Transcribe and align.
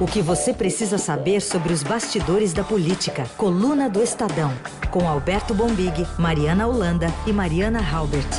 O 0.00 0.06
que 0.06 0.22
você 0.22 0.54
precisa 0.54 0.96
saber 0.96 1.40
sobre 1.40 1.72
os 1.72 1.82
bastidores 1.82 2.52
da 2.52 2.62
política. 2.62 3.24
Coluna 3.36 3.90
do 3.90 4.00
Estadão. 4.00 4.50
Com 4.92 5.08
Alberto 5.08 5.52
Bombig, 5.52 6.06
Mariana 6.16 6.68
Holanda 6.68 7.08
e 7.26 7.32
Mariana 7.32 7.80
Halbert. 7.80 8.30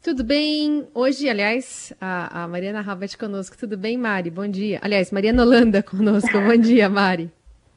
Tudo 0.00 0.22
bem? 0.22 0.86
Hoje, 0.94 1.28
aliás, 1.28 1.92
a, 2.00 2.44
a 2.44 2.46
Mariana 2.46 2.80
Halbert 2.80 3.18
conosco. 3.18 3.58
Tudo 3.58 3.76
bem, 3.76 3.98
Mari? 3.98 4.30
Bom 4.30 4.46
dia. 4.46 4.78
Aliás, 4.82 5.10
Mariana 5.10 5.42
Holanda 5.42 5.82
conosco. 5.82 6.40
Bom 6.40 6.56
dia, 6.56 6.88
Mari. 6.88 7.28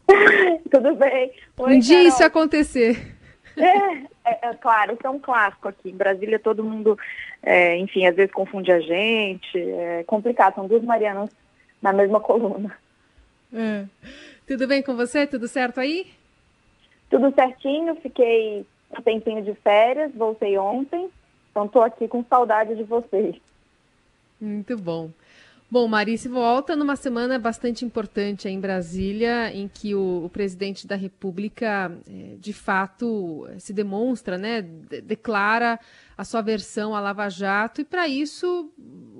Tudo 0.70 0.94
bem. 0.94 1.32
Oi, 1.58 1.76
um 1.76 1.80
dia 1.80 1.96
Carol. 1.96 2.08
isso 2.10 2.24
acontecer. 2.24 3.16
É, 3.58 4.32
é, 4.32 4.40
é, 4.44 4.54
claro, 4.54 4.94
isso 4.94 5.06
é 5.06 5.10
um 5.10 5.20
clássico 5.20 5.68
aqui. 5.68 5.90
Em 5.90 5.96
Brasília 5.98 6.40
todo 6.40 6.64
mundo, 6.64 6.98
é, 7.44 7.76
enfim, 7.76 8.06
às 8.06 8.16
vezes 8.16 8.32
confunde 8.32 8.72
a 8.72 8.80
gente. 8.80 9.58
É 9.58 10.04
complicado, 10.08 10.56
são 10.56 10.66
duas 10.66 10.82
Marianas 10.82 11.30
na 11.82 11.94
mesma 11.94 12.20
coluna. 12.20 12.78
É. 13.54 13.86
Tudo 14.48 14.68
bem 14.68 14.82
com 14.82 14.96
você? 14.96 15.26
Tudo 15.26 15.48
certo 15.48 15.80
aí? 15.80 16.08
Tudo 17.10 17.34
certinho, 17.34 17.96
fiquei 17.96 18.66
um 18.98 19.02
tempinho 19.02 19.44
de 19.44 19.54
férias, 19.56 20.14
voltei 20.14 20.58
ontem, 20.58 21.10
então 21.50 21.66
estou 21.66 21.82
aqui 21.82 22.08
com 22.08 22.24
saudade 22.24 22.76
de 22.76 22.84
vocês. 22.84 23.36
Muito 24.40 24.78
bom. 24.78 25.10
Bom, 25.72 25.88
Marice 25.88 26.28
volta 26.28 26.76
numa 26.76 26.96
semana 26.96 27.38
bastante 27.38 27.86
importante 27.86 28.50
em 28.50 28.60
Brasília, 28.60 29.54
em 29.54 29.68
que 29.68 29.94
o, 29.94 30.26
o 30.26 30.30
presidente 30.30 30.88
da 30.88 30.96
República, 30.96 31.96
é, 32.10 32.38
de 32.40 32.52
fato, 32.52 33.48
se 33.60 33.72
demonstra, 33.72 34.36
né, 34.36 34.64
declara 34.64 35.80
a 36.18 36.26
sua 36.26 36.42
versão 36.42 36.96
à 36.96 37.00
Lava 37.00 37.30
Jato, 37.30 37.82
e 37.82 37.86
para 37.86 38.08
isso 38.08 38.72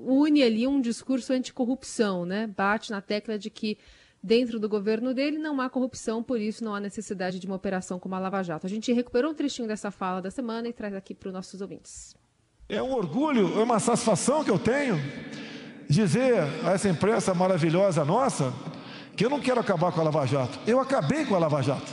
une 0.04 0.42
ali 0.42 0.66
um 0.66 0.80
discurso 0.80 1.32
anticorrupção, 1.32 2.26
né, 2.26 2.48
bate 2.48 2.90
na 2.90 3.00
tecla 3.00 3.38
de 3.38 3.48
que 3.48 3.78
dentro 4.20 4.58
do 4.58 4.68
governo 4.68 5.14
dele 5.14 5.38
não 5.38 5.60
há 5.60 5.70
corrupção, 5.70 6.20
por 6.20 6.40
isso 6.40 6.64
não 6.64 6.74
há 6.74 6.80
necessidade 6.80 7.38
de 7.38 7.46
uma 7.46 7.54
operação 7.54 7.96
como 8.00 8.16
a 8.16 8.18
Lava 8.18 8.42
Jato. 8.42 8.66
A 8.66 8.70
gente 8.70 8.92
recuperou 8.92 9.30
um 9.30 9.34
trechinho 9.34 9.68
dessa 9.68 9.92
fala 9.92 10.20
da 10.20 10.32
semana 10.32 10.66
e 10.66 10.72
traz 10.72 10.94
aqui 10.96 11.14
para 11.14 11.28
os 11.28 11.32
nossos 11.32 11.60
ouvintes. 11.60 12.16
É 12.68 12.82
um 12.82 12.92
orgulho, 12.92 13.56
é 13.56 13.62
uma 13.62 13.78
satisfação 13.78 14.42
que 14.42 14.50
eu 14.50 14.58
tenho 14.58 14.96
dizer 15.90 16.38
a 16.64 16.72
essa 16.72 16.88
imprensa 16.88 17.34
maravilhosa 17.34 18.04
nossa 18.04 18.52
que 19.16 19.24
eu 19.24 19.28
não 19.28 19.40
quero 19.40 19.60
acabar 19.60 19.92
com 19.92 20.00
a 20.00 20.04
Lava 20.04 20.24
Jato. 20.24 20.58
Eu 20.66 20.78
acabei 20.78 21.26
com 21.26 21.34
a 21.34 21.38
Lava 21.38 21.60
Jato. 21.60 21.92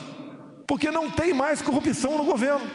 Porque 0.67 0.91
não 0.91 1.09
tem 1.09 1.33
mais 1.33 1.61
corrupção 1.61 2.15
no 2.17 2.23
governo. 2.23 2.65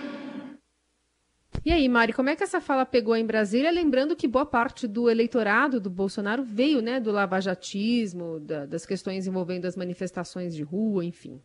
E 1.64 1.70
aí, 1.70 1.88
Mari, 1.88 2.12
como 2.12 2.28
é 2.28 2.34
que 2.34 2.42
essa 2.42 2.60
fala 2.60 2.84
pegou 2.84 3.14
em 3.14 3.24
Brasília? 3.24 3.70
Lembrando 3.70 4.16
que 4.16 4.26
boa 4.26 4.44
parte 4.44 4.88
do 4.88 5.08
eleitorado 5.08 5.80
do 5.80 5.88
Bolsonaro 5.88 6.42
veio 6.42 6.82
né, 6.82 6.98
do 6.98 7.12
lavajatismo, 7.12 8.40
da, 8.40 8.66
das 8.66 8.84
questões 8.84 9.28
envolvendo 9.28 9.66
as 9.66 9.76
manifestações 9.76 10.56
de 10.56 10.64
rua, 10.64 11.04
enfim. 11.04 11.40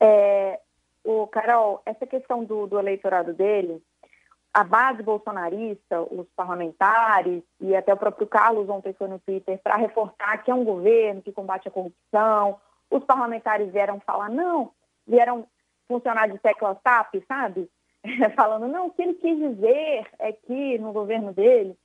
É, 0.00 0.60
o 1.02 1.26
Carol, 1.28 1.80
essa 1.86 2.06
questão 2.06 2.44
do, 2.44 2.66
do 2.66 2.78
eleitorado 2.78 3.32
dele, 3.32 3.82
a 4.52 4.64
base 4.64 5.02
bolsonarista, 5.02 6.00
os 6.02 6.26
parlamentares 6.34 7.42
e 7.60 7.76
até 7.76 7.92
o 7.92 7.96
próprio 7.96 8.26
Carlos 8.26 8.68
ontem 8.68 8.92
foi 8.92 9.08
no 9.08 9.18
Twitter 9.18 9.60
para 9.62 9.76
reforçar 9.76 10.42
que 10.42 10.50
é 10.50 10.54
um 10.54 10.64
governo 10.64 11.22
que 11.22 11.32
combate 11.32 11.68
a 11.68 11.70
corrupção. 11.70 12.58
Os 12.90 13.04
parlamentares 13.04 13.70
vieram 13.70 14.00
falar, 14.00 14.30
não, 14.30 14.72
vieram 15.06 15.46
funcionar 15.86 16.28
de 16.28 16.38
tecla 16.38 16.78
SAP, 16.82 17.16
sabe? 17.26 17.68
Falando, 18.36 18.68
não, 18.68 18.86
o 18.86 18.90
que 18.90 19.02
ele 19.02 19.14
quis 19.14 19.38
dizer 19.38 20.06
é 20.18 20.32
que 20.32 20.78
no 20.78 20.92
governo 20.92 21.32
dele. 21.32 21.76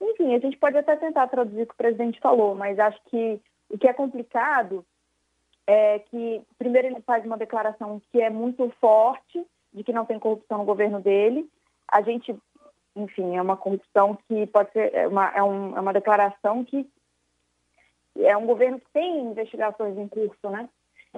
Enfim, 0.00 0.34
a 0.34 0.38
gente 0.38 0.56
pode 0.56 0.78
até 0.78 0.96
tentar 0.96 1.26
traduzir 1.28 1.62
o 1.62 1.66
que 1.66 1.74
o 1.74 1.76
presidente 1.76 2.20
falou, 2.20 2.54
mas 2.54 2.78
acho 2.78 2.98
que 3.06 3.40
o 3.68 3.78
que 3.78 3.86
é 3.86 3.92
complicado 3.92 4.84
é 5.66 5.98
que, 6.00 6.42
primeiro, 6.58 6.88
ele 6.88 7.00
faz 7.02 7.24
uma 7.24 7.36
declaração 7.36 8.00
que 8.10 8.20
é 8.20 8.30
muito 8.30 8.68
forte 8.80 9.46
de 9.72 9.84
que 9.84 9.92
não 9.92 10.04
tem 10.04 10.18
corrupção 10.18 10.58
no 10.58 10.64
governo 10.64 11.00
dele, 11.00 11.48
a 11.90 12.02
gente, 12.02 12.34
enfim, 12.96 13.36
é 13.36 13.42
uma 13.42 13.56
corrupção 13.56 14.18
que 14.28 14.46
pode 14.46 14.72
ser, 14.72 14.94
é 14.94 15.06
uma, 15.06 15.28
é, 15.30 15.42
um, 15.42 15.76
é 15.76 15.80
uma 15.80 15.92
declaração 15.92 16.64
que 16.64 16.88
é 18.16 18.36
um 18.36 18.46
governo 18.46 18.80
que 18.80 18.90
tem 18.92 19.20
investigações 19.20 19.96
em 19.96 20.08
curso, 20.08 20.50
né? 20.50 20.68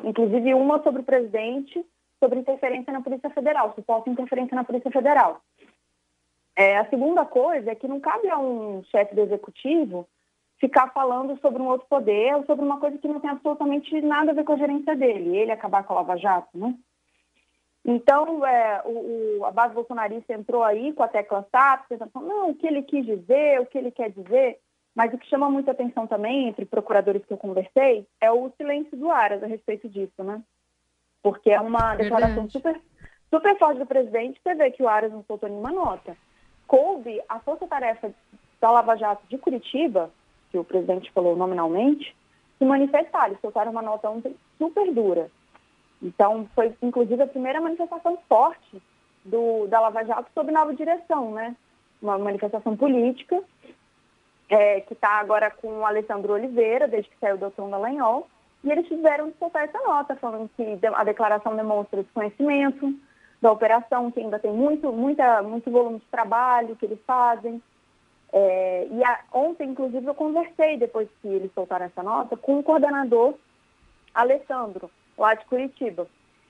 Inclusive 0.05 0.55
uma 0.55 0.83
sobre 0.83 1.03
o 1.03 1.05
presidente, 1.05 1.85
sobre 2.19 2.39
interferência 2.39 2.93
na 2.93 3.03
Polícia 3.03 3.31
Federal, 3.31 3.73
suposta 3.75 4.09
interferência 4.09 4.55
na 4.55 4.65
Polícia 4.65 4.91
Federal. 4.91 5.41
É, 6.57 6.79
a 6.79 6.89
segunda 6.89 7.25
coisa 7.25 7.71
é 7.71 7.75
que 7.75 7.89
não 7.89 8.01
cabe 8.01 8.29
a 8.29 8.39
um 8.39 8.85
chefe 8.85 9.15
do 9.15 9.23
executivo 9.23 10.07
ficar 10.59 10.93
falando 10.93 11.37
sobre 11.41 11.61
um 11.61 11.67
outro 11.67 11.87
poder 11.89 12.37
ou 12.37 12.45
sobre 12.45 12.65
uma 12.65 12.79
coisa 12.79 12.97
que 12.99 13.09
não 13.09 13.19
tem 13.19 13.31
absolutamente 13.31 14.01
nada 14.01 14.31
a 14.31 14.35
ver 14.35 14.45
com 14.45 14.53
a 14.53 14.57
gerência 14.57 14.95
dele, 14.95 15.37
ele 15.37 15.51
acabar 15.51 15.83
com 15.83 15.93
a 15.93 15.97
Lava 15.97 16.17
Jato, 16.17 16.57
né? 16.57 16.75
Então, 17.85 18.47
é, 18.47 18.83
o, 18.85 19.41
o, 19.41 19.45
a 19.45 19.51
base 19.51 19.75
bolsonarista 19.75 20.33
entrou 20.33 20.63
aí 20.63 20.93
com 20.93 21.03
a 21.03 21.09
tecla 21.09 21.47
SAP, 21.51 21.89
tentando 21.89 22.11
não, 22.21 22.51
o 22.51 22.55
que 22.55 22.67
ele 22.67 22.83
quis 22.83 23.05
dizer, 23.05 23.61
o 23.61 23.67
que 23.67 23.77
ele 23.77 23.91
quer 23.91 24.11
dizer, 24.11 24.59
mas 24.95 25.13
o 25.13 25.19
que 25.19 25.29
chama 25.29 25.51
muita 25.51 25.73
atenção 25.73 26.07
também, 26.07 26.49
entre 26.49 26.65
procuradores 26.65 27.25
que 27.25 27.33
eu 27.33 27.39
conversei, 27.39 28.07
é 28.21 28.31
o 28.31 28.51
silêncio 28.57 28.97
do 28.97 29.11
Aras 29.11 29.43
a 29.43 29.47
respeito 29.47 29.89
disso, 29.89 30.23
né? 30.23 30.41
Porque 31.23 31.51
é 31.51 31.61
uma 31.61 31.97
declaração 31.97 32.49
super, 32.49 32.81
super 33.29 33.59
forte 33.59 33.79
do 33.81 33.87
presidente, 33.87 34.41
você 34.41 34.55
vê 34.55 34.71
que 34.71 34.83
o 34.83 34.89
Aras 34.89 35.11
não 35.11 35.25
soltou 35.25 35.49
nenhuma 35.49 35.73
nota. 35.73 36.17
Coube 36.69 37.21
a 37.29 37.41
força-tarefa 37.41 38.15
da 38.61 38.71
Lava 38.71 38.97
Jato 38.97 39.27
de 39.29 39.39
Curitiba, 39.39 40.09
que 40.51 40.59
o 40.59 40.65
presidente 40.65 41.11
falou 41.11 41.35
nominalmente, 41.35 42.15
se 42.59 42.65
manifestar. 42.65 43.27
Eles 43.27 43.41
soltaram 43.41 43.73
uma 43.73 43.83
nota 43.83 44.09
ontem 44.09 44.37
super 44.57 44.93
dura 44.93 45.29
então, 46.03 46.49
foi 46.55 46.75
inclusive 46.83 47.23
a 47.23 47.27
primeira 47.27 47.61
manifestação 47.61 48.19
forte 48.29 48.83
do, 49.25 49.67
da 49.69 49.81
Lava 49.81 50.05
Jato 50.05 50.29
sob 50.35 50.51
nova 50.51 50.75
direção, 50.75 51.31
né? 51.33 51.55
Uma 52.03 52.19
manifestação 52.19 52.77
política, 52.77 53.41
é, 54.49 54.81
que 54.81 54.93
está 54.93 55.21
agora 55.21 55.51
com 55.51 55.79
o 55.79 55.87
Alessandro 55.87 56.33
Oliveira, 56.33 56.89
desde 56.89 57.09
que 57.09 57.19
saiu 57.21 57.39
do 57.39 57.51
Tom 57.53 57.71
Dallagnol, 57.71 58.27
e 58.65 58.71
eles 58.71 58.87
tiveram 58.89 59.33
soltar 59.39 59.65
essa 59.65 59.79
nota, 59.79 60.17
falando 60.17 60.51
que 60.57 60.79
a 60.87 61.05
declaração 61.05 61.57
demonstra 61.57 62.03
desconhecimento 62.03 62.93
da 63.41 63.51
operação, 63.51 64.11
que 64.11 64.21
ainda 64.21 64.39
tem 64.39 64.53
muito, 64.53 64.93
muita, 64.93 65.43
muito 65.43 65.71
volume 65.71 65.99
de 65.99 66.07
trabalho 66.07 66.77
que 66.77 66.87
eles 66.87 66.99
fazem. 67.07 67.63
É, 68.33 68.87
e 68.91 69.05
a, 69.05 69.21
ontem, 69.33 69.71
inclusive, 69.71 70.07
eu 70.07 70.15
conversei, 70.15 70.77
depois 70.77 71.09
que 71.21 71.29
eles 71.29 71.53
soltaram 71.55 71.87
essa 71.87 72.03
nota, 72.03 72.37
com 72.37 72.59
o 72.59 72.63
coordenador 72.63 73.35
Alessandro, 74.15 74.91
lá 75.23 75.35
de 75.35 75.45
Curitiba. 75.47 76.07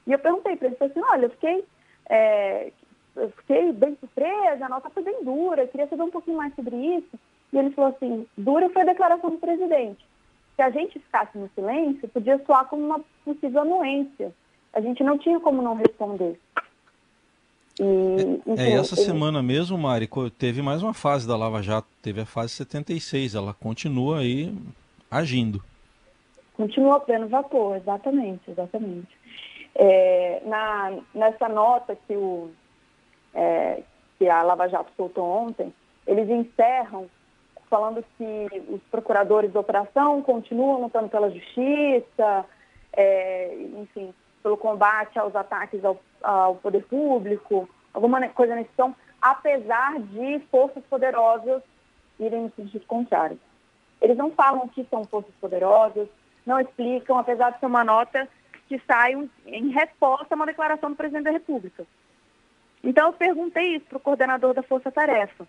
E 0.07 0.13
eu 0.13 0.19
perguntei 0.19 0.57
para 0.57 0.69
ele, 0.69 0.77
falei 0.77 0.91
assim, 0.91 1.13
olha, 1.13 1.27
eu 1.27 1.31
fiquei, 1.31 1.65
é, 2.09 2.73
eu 3.15 3.31
fiquei 3.31 3.73
bem 3.73 3.97
surpresa, 4.01 4.65
a 4.65 4.69
nota 4.69 4.91
foi 4.91 5.03
bem 5.03 5.23
dura, 5.23 5.63
eu 5.63 5.69
queria 5.69 5.87
saber 5.87 6.03
um 6.03 6.11
pouquinho 6.11 6.39
mais 6.39 6.55
sobre 6.55 6.75
isso. 6.75 7.19
E 7.53 7.59
ele 7.59 7.71
falou 7.71 7.91
assim, 7.91 8.27
dura 8.37 8.71
foi 8.71 8.83
a 8.83 8.87
declaração 8.87 9.31
do 9.31 9.39
presidente. 9.39 10.05
Se 10.57 10.63
a 10.63 10.71
gente 10.71 10.99
ficasse 10.99 11.37
no 11.37 11.51
silêncio, 11.55 12.09
podia 12.09 12.43
soar 12.45 12.65
como 12.67 12.85
uma 12.85 13.01
possível 13.25 13.61
anuência. 13.61 14.33
A 14.73 14.81
gente 14.81 15.05
não 15.05 15.19
tinha 15.19 15.39
como 15.39 15.63
não 15.63 15.75
responder. 15.75 16.39
E, 17.79 18.41
é, 18.59 18.71
é, 18.71 18.73
essa 18.73 18.95
ele... 18.95 19.05
semana 19.05 19.43
mesmo, 19.43 19.77
Mari, 19.79 20.09
teve 20.39 20.63
mais 20.63 20.83
uma 20.83 20.95
fase 20.95 21.27
da 21.29 21.37
Lava 21.37 21.63
Jato, 21.63 21.89
teve 22.03 22.21
a 22.21 22.27
fase 22.27 22.55
76, 22.55 23.35
ela 23.35 23.55
continua 23.55 24.21
aí 24.21 24.55
agindo. 25.11 25.63
Continua 26.63 27.01
pleno 27.01 27.27
vapor, 27.27 27.77
exatamente, 27.77 28.49
exatamente. 28.49 29.09
É, 29.75 30.41
na, 30.45 30.97
nessa 31.13 31.49
nota 31.49 31.97
que, 32.07 32.15
o, 32.15 32.53
é, 33.35 33.83
que 34.17 34.29
a 34.29 34.43
Lava 34.45 34.69
Jato 34.69 34.93
soltou 34.97 35.25
ontem, 35.29 35.75
eles 36.07 36.31
encerram 36.31 37.11
falando 37.69 38.05
que 38.17 38.47
os 38.69 38.81
procuradores 38.93 39.53
da 39.53 39.59
operação 39.59 40.23
continuam 40.23 40.83
lutando 40.83 41.09
pela 41.09 41.33
justiça, 41.33 42.45
é, 42.93 43.57
enfim, 43.79 44.15
pelo 44.41 44.57
combate 44.57 45.19
aos 45.19 45.35
ataques 45.35 45.85
ao, 45.85 45.99
ao, 46.23 46.55
poder 46.55 46.85
público, 46.85 47.69
alguma 47.93 48.25
coisa 48.29 48.55
nesse 48.55 48.71
tom, 48.77 48.95
apesar 49.21 49.99
de 49.99 50.39
forças 50.49 50.85
poderosas 50.85 51.61
irem 52.21 52.43
no 52.43 52.53
sentido 52.55 52.87
contrário. 52.87 53.41
Eles 54.01 54.17
não 54.17 54.31
falam 54.31 54.69
que 54.69 54.85
são 54.85 55.03
forças 55.03 55.35
poderosas, 55.41 56.07
não 56.47 56.61
explicam, 56.61 57.19
apesar 57.19 57.51
de 57.51 57.61
ser 57.61 57.67
uma 57.67 57.85
nota 57.85 58.29
que 58.69 58.81
sai 58.87 59.13
em 59.47 59.69
resposta 59.71 60.35
a 60.35 60.37
uma 60.37 60.47
declaração 60.47 60.91
do 60.91 60.97
presidente 60.97 61.25
da 61.25 61.31
República. 61.31 61.87
Então, 62.83 63.09
eu 63.09 63.13
perguntei 63.13 63.77
isso 63.77 63.87
para 63.87 63.99
o 63.99 64.01
coordenador 64.01 64.55
da 64.55 64.63
Força 64.63 64.91
Tarefa. 64.91 65.47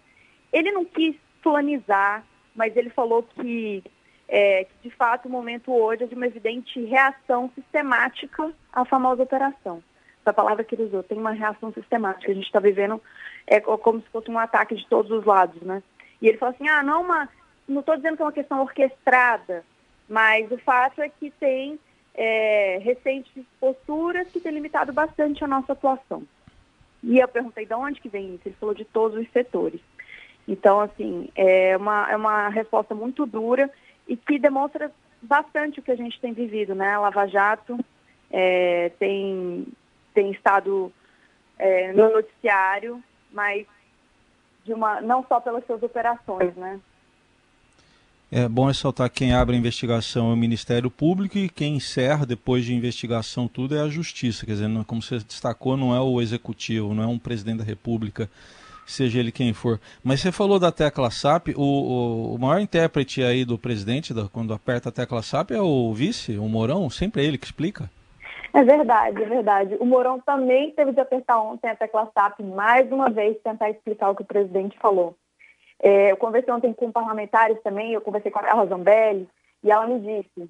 Ele 0.52 0.72
não 0.72 0.86
quis 0.86 1.16
planizar, 1.42 2.24
mas 2.56 2.76
ele 2.76 2.90
falou 2.90 3.24
que, 3.24 3.84
é, 4.28 4.66
que, 4.66 4.90
de 4.90 4.96
fato, 4.96 5.28
o 5.28 5.32
momento 5.32 5.74
hoje 5.74 6.04
é 6.04 6.08
de 6.08 6.16
uma 6.16 6.28
evidente 6.28 6.80
reação 6.86 7.50
sistemática 7.56 8.54
à 8.72 8.86
famosa 8.86 9.24
operação. 9.24 9.84
Essa 10.22 10.32
palavra 10.34 10.64
que 10.64 10.76
ele 10.76 10.84
usou, 10.84 11.02
tem 11.02 11.18
uma 11.18 11.32
reação 11.32 11.74
sistemática. 11.74 12.32
A 12.32 12.36
gente 12.36 12.46
está 12.46 12.60
vivendo 12.60 13.02
é, 13.48 13.60
como 13.60 14.02
se 14.02 14.10
fosse 14.10 14.30
um 14.30 14.40
ataque 14.40 14.76
de 14.76 14.88
todos 14.88 15.12
os 15.12 15.26
lados, 15.26 15.62
né? 15.64 15.82
E 16.22 16.28
ele 16.28 16.38
falou 16.38 16.54
assim, 16.56 16.70
ah, 16.70 16.84
não, 16.84 17.02
uma, 17.02 17.28
não 17.68 17.80
estou 17.80 17.96
dizendo 17.96 18.16
que 18.16 18.22
é 18.22 18.26
uma 18.26 18.32
questão 18.32 18.62
orquestrada, 18.62 19.66
Mas 20.08 20.52
o 20.52 20.58
fato 20.58 21.02
é 21.02 21.10
que 21.10 21.32
tem 21.32 21.80
é, 22.14 22.80
recentes 22.82 23.44
posturas 23.60 24.28
que 24.28 24.40
têm 24.40 24.52
limitado 24.52 24.94
bastante 24.94 25.44
a 25.44 25.48
nossa 25.48 25.74
atuação. 25.74 26.24
E 27.02 27.20
eu 27.20 27.28
perguntei 27.28 27.66
de 27.66 27.74
onde 27.74 28.00
que 28.00 28.10
vem 28.10 28.36
isso, 28.36 28.48
ele 28.48 28.56
falou 28.60 28.76
de 28.76 28.86
todos 28.86 29.18
os 29.18 29.32
setores. 29.32 29.82
Então, 30.48 30.80
assim, 30.80 31.30
é 31.36 31.76
uma, 31.78 32.12
é 32.12 32.16
uma 32.16 32.50
resposta 32.50 32.94
muito 32.94 33.26
dura 33.26 33.70
e 34.08 34.16
que 34.16 34.38
demonstra 34.38 34.92
bastante 35.22 35.80
o 35.80 35.84
que 35.84 35.92
a 35.92 35.96
gente 35.96 36.20
tem 36.20 36.34
vivido, 36.34 36.76
né? 36.76 36.94
A 36.94 37.00
Lava 37.00 37.28
Jato 37.28 37.78
é, 38.30 38.90
tem, 39.00 39.66
tem 40.14 40.32
estado 40.32 40.92
é, 41.58 41.94
no 41.94 42.12
noticiário, 42.12 43.02
mas 43.32 43.66
de 44.66 44.74
uma, 44.74 45.02
não 45.02 45.26
só 45.28 45.40
pelas 45.40 45.66
suas 45.66 45.82
operações, 45.82 46.56
né? 46.56 46.80
É 48.36 48.50
bom 48.50 48.66
ressaltar 48.66 49.12
que 49.12 49.20
quem 49.20 49.32
abre 49.32 49.56
a 49.56 49.60
investigação 49.60 50.32
é 50.32 50.34
o 50.34 50.36
Ministério 50.36 50.90
Público 50.90 51.38
e 51.38 51.48
quem 51.48 51.76
encerra 51.76 52.26
depois 52.26 52.66
de 52.66 52.74
investigação 52.74 53.48
tudo 53.48 53.76
é 53.76 53.80
a 53.80 53.88
Justiça. 53.88 54.44
Quer 54.44 54.54
dizer, 54.54 54.86
como 54.88 55.04
você 55.04 55.20
destacou, 55.20 55.78
não 55.78 55.96
é 55.96 56.02
o 56.02 56.20
Executivo, 56.20 56.96
não 56.96 57.04
é 57.04 57.06
um 57.06 57.20
presidente 57.20 57.60
da 57.60 57.64
República, 57.64 58.28
seja 58.88 59.20
ele 59.20 59.32
quem 59.32 59.54
for. 59.54 59.80
Mas 60.04 60.20
você 60.20 60.32
falou 60.32 60.58
da 60.58 60.72
tecla 60.72 61.12
SAP, 61.12 61.50
o, 61.50 61.62
o, 61.62 62.34
o 62.34 62.40
maior 62.40 62.60
intérprete 62.60 63.22
aí 63.22 63.46
do 63.46 63.56
presidente, 63.56 64.16
da, 64.16 64.28
quando 64.28 64.52
aperta 64.52 64.90
a 64.90 64.92
tecla 64.92 65.22
SAP, 65.22 65.52
é 65.52 65.62
o 65.62 65.94
vice, 65.94 66.36
o 66.36 66.50
Mourão, 66.50 66.90
sempre 66.90 67.22
é 67.22 67.26
ele 67.26 67.38
que 67.38 67.46
explica. 67.46 67.88
É 68.52 68.64
verdade, 68.64 69.22
é 69.22 69.26
verdade. 69.28 69.78
O 69.80 69.86
Mourão 69.86 70.20
também 70.20 70.72
teve 70.72 70.92
de 70.92 71.00
apertar 71.00 71.40
ontem 71.40 71.70
a 71.70 71.76
tecla 71.76 72.10
SAP 72.12 72.40
mais 72.40 72.92
uma 72.92 73.12
vez, 73.12 73.38
tentar 73.44 73.70
explicar 73.70 74.10
o 74.10 74.16
que 74.16 74.24
o 74.24 74.26
presidente 74.26 74.76
falou. 74.80 75.16
É, 75.82 76.12
eu 76.12 76.18
conversei 76.18 76.54
ontem 76.54 76.74
com 76.74 76.92
parlamentares 76.92 77.62
também, 77.62 77.94
eu 77.94 78.02
conversei 78.02 78.32
com 78.32 78.40
a 78.40 78.44
Carla 78.44 78.66
Zambelli, 78.66 79.28
e 79.64 79.72
ela 79.72 79.88
me 79.88 80.00
disse, 80.00 80.50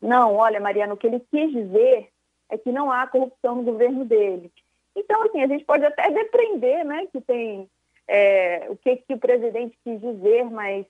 não, 0.00 0.36
olha, 0.36 0.60
Mariana, 0.60 0.94
o 0.94 0.96
que 0.96 1.06
ele 1.06 1.20
quis 1.30 1.52
dizer 1.52 2.08
é 2.48 2.58
que 2.58 2.72
não 2.72 2.90
há 2.90 3.06
corrupção 3.06 3.56
no 3.56 3.62
governo 3.62 4.04
dele. 4.04 4.50
Então, 4.96 5.22
assim, 5.22 5.42
a 5.42 5.46
gente 5.46 5.64
pode 5.64 5.84
até 5.84 6.10
depreender, 6.10 6.84
né, 6.84 7.06
que 7.12 7.20
tem 7.20 7.68
é, 8.08 8.66
o 8.68 8.76
que, 8.76 8.96
que 8.96 9.14
o 9.14 9.18
presidente 9.18 9.78
quis 9.84 10.00
dizer, 10.00 10.44
mas 10.50 10.84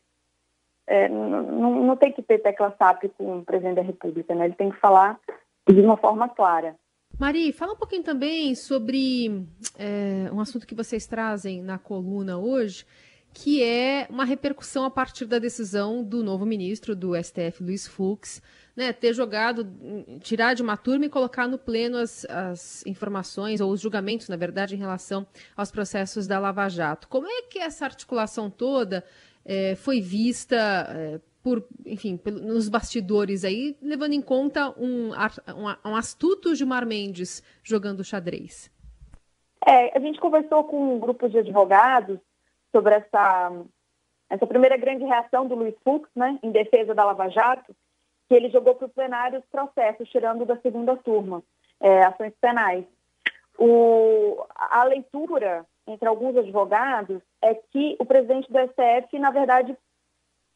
é, 0.86 1.08
não, 1.08 1.84
não 1.84 1.96
tem 1.96 2.12
que 2.12 2.22
ter 2.22 2.38
tecla 2.38 2.74
SAP 2.78 3.04
com 3.16 3.38
o 3.38 3.44
presidente 3.44 3.76
da 3.76 3.82
República, 3.82 4.34
né? 4.34 4.46
Ele 4.46 4.54
tem 4.54 4.70
que 4.70 4.80
falar 4.80 5.20
de 5.68 5.80
uma 5.80 5.96
forma 5.96 6.28
clara. 6.28 6.74
Mari, 7.18 7.52
fala 7.52 7.74
um 7.74 7.76
pouquinho 7.76 8.02
também 8.02 8.54
sobre 8.54 9.44
é, 9.78 10.32
um 10.32 10.40
assunto 10.40 10.66
que 10.66 10.74
vocês 10.74 11.06
trazem 11.06 11.62
na 11.62 11.78
coluna 11.78 12.38
hoje, 12.38 12.86
que 13.32 13.62
é 13.62 14.06
uma 14.10 14.24
repercussão 14.24 14.84
a 14.84 14.90
partir 14.90 15.24
da 15.24 15.38
decisão 15.38 16.02
do 16.02 16.22
novo 16.22 16.44
ministro 16.44 16.96
do 16.96 17.12
STF, 17.14 17.62
Luiz 17.62 17.86
Fux, 17.86 18.42
né, 18.76 18.92
ter 18.92 19.12
jogado, 19.12 19.66
tirar 20.20 20.54
de 20.54 20.62
uma 20.62 20.76
turma 20.76 21.04
e 21.04 21.08
colocar 21.08 21.46
no 21.46 21.58
pleno 21.58 21.98
as, 21.98 22.24
as, 22.24 22.84
informações, 22.86 23.60
ou 23.60 23.70
os 23.70 23.80
julgamentos, 23.80 24.28
na 24.28 24.36
verdade, 24.36 24.74
em 24.74 24.78
relação 24.78 25.26
aos 25.56 25.70
processos 25.70 26.26
da 26.26 26.38
Lava 26.38 26.68
Jato. 26.68 27.08
Como 27.08 27.26
é 27.26 27.42
que 27.42 27.58
essa 27.58 27.84
articulação 27.84 28.50
toda 28.50 29.04
é, 29.44 29.74
foi 29.74 30.00
vista 30.00 30.56
é, 30.56 31.20
por, 31.42 31.64
enfim, 31.86 32.18
nos 32.42 32.68
bastidores 32.68 33.44
aí, 33.44 33.76
levando 33.80 34.12
em 34.12 34.22
conta 34.22 34.70
um, 34.78 35.10
um, 35.12 35.90
um 35.90 35.96
astuto 35.96 36.54
Gilmar 36.54 36.86
Mendes 36.86 37.42
jogando 37.62 38.04
xadrez? 38.04 38.70
É, 39.66 39.96
a 39.96 40.00
gente 40.00 40.18
conversou 40.18 40.64
com 40.64 40.96
um 40.96 40.98
grupo 40.98 41.28
de 41.28 41.38
advogados 41.38 42.18
sobre 42.72 42.94
essa, 42.94 43.52
essa 44.28 44.46
primeira 44.46 44.76
grande 44.76 45.04
reação 45.04 45.46
do 45.46 45.54
Luiz 45.54 45.74
Fux, 45.84 46.08
né, 46.14 46.38
em 46.42 46.50
defesa 46.50 46.94
da 46.94 47.04
Lava 47.04 47.28
Jato, 47.28 47.74
que 48.28 48.34
ele 48.34 48.50
jogou 48.50 48.74
para 48.74 48.86
o 48.86 48.90
plenário 48.90 49.40
os 49.40 49.46
processos, 49.46 50.08
tirando 50.08 50.44
da 50.44 50.56
segunda 50.58 50.96
turma, 50.96 51.42
é, 51.80 52.04
ações 52.04 52.32
penais. 52.40 52.84
O, 53.58 54.44
a 54.54 54.84
leitura 54.84 55.66
entre 55.86 56.08
alguns 56.08 56.36
advogados 56.36 57.20
é 57.42 57.54
que 57.54 57.96
o 57.98 58.04
presidente 58.04 58.50
do 58.50 58.58
STF, 58.58 59.18
na 59.18 59.30
verdade, 59.30 59.76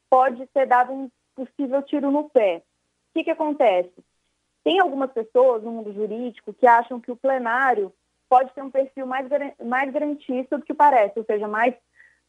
pode 0.08 0.46
ter 0.46 0.67
dado 0.67 0.93
um 0.93 1.10
possível 1.34 1.82
tiro 1.82 2.10
no 2.10 2.31
pé. 2.31 2.58
O 2.58 2.62
que, 3.14 3.25
que 3.25 3.31
acontece? 3.31 3.93
Tem 4.62 4.78
algumas 4.78 5.10
pessoas 5.12 5.62
no 5.62 5.72
mundo 5.72 5.93
jurídico 5.93 6.55
que 6.55 6.67
acham 6.67 7.00
que 7.00 7.10
o 7.10 7.17
plenário 7.17 7.93
pode 8.28 8.52
ter 8.52 8.62
um 8.62 8.70
perfil 8.70 9.06
mais, 9.06 9.28
mais 9.62 9.93
garantista 9.93 10.56
do 10.56 10.64
que 10.64 10.72
parece, 10.72 11.19
ou 11.19 11.25
seja, 11.25 11.46
mais 11.46 11.75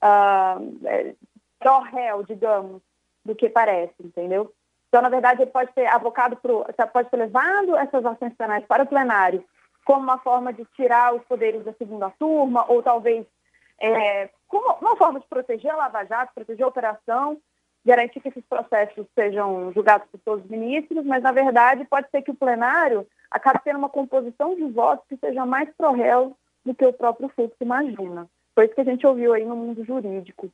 uh, 0.06 1.16
pró-réu, 1.60 2.24
digamos, 2.24 2.82
do 3.24 3.36
que 3.36 3.50
parece, 3.50 3.96
entendeu? 4.00 4.54
Então, 4.88 5.02
na 5.02 5.10
verdade, 5.10 5.42
ele 5.42 5.52
pode 5.52 5.74
ser 5.74 5.88
avocado, 5.88 6.38
pro, 6.38 6.66
pode 6.94 7.10
ser 7.10 7.18
levado 7.18 7.76
essas 7.76 8.06
ações 8.06 8.34
penais 8.36 8.64
para 8.66 8.84
o 8.84 8.88
plenário 8.88 9.44
como 9.86 10.02
uma 10.02 10.18
forma 10.18 10.52
de 10.52 10.66
tirar 10.76 11.14
os 11.14 11.24
poderes 11.26 11.64
da 11.64 11.72
segunda 11.74 12.10
turma, 12.12 12.66
ou 12.68 12.82
talvez 12.82 13.26
é, 13.80 14.30
como 14.48 14.74
uma 14.82 14.96
forma 14.96 15.20
de 15.20 15.28
proteger 15.28 15.72
a 15.72 15.76
Lava 15.76 16.04
Jato, 16.06 16.34
proteger 16.34 16.64
a 16.66 16.70
operação, 16.70 17.38
garantir 17.86 18.20
que 18.20 18.30
esses 18.30 18.44
processos 18.46 19.06
sejam 19.14 19.72
julgados 19.74 20.08
por 20.10 20.20
todos 20.22 20.44
os 20.44 20.50
ministros, 20.50 21.06
mas, 21.06 21.22
na 21.22 21.32
verdade, 21.32 21.86
pode 21.86 22.10
ser 22.10 22.24
que 22.24 22.32
o 22.32 22.36
plenário 22.36 23.06
acabe 23.30 23.60
tendo 23.64 23.78
uma 23.78 23.90
composição 23.90 24.56
de 24.56 24.64
votos 24.66 25.06
que 25.08 25.18
seja 25.18 25.46
mais 25.46 25.70
pró-réu 25.78 26.36
do 26.66 26.74
que 26.74 26.86
o 26.86 26.94
próprio 26.94 27.30
Fux 27.30 27.56
imagina. 27.62 28.28
Foi 28.56 28.66
isso 28.66 28.74
que 28.74 28.82
a 28.82 28.86
gente 28.86 29.06
ouviu 29.06 29.34
aí 29.34 29.44
no 29.44 29.56
mundo 29.56 29.84
jurídico. 29.84 30.50